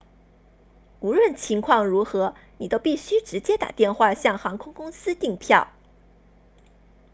[0.99, 5.67] 无论情况如何你都必须直接打电话向航空公司订票